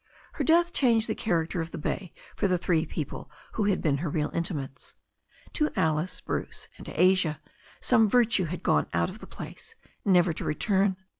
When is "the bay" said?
1.69-2.11